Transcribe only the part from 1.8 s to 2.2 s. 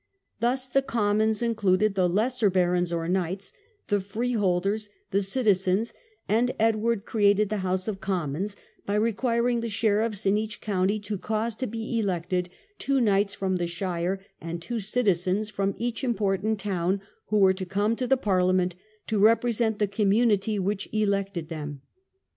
the